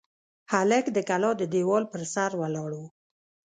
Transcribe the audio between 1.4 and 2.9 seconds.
دېوال پر سر ولاړ و.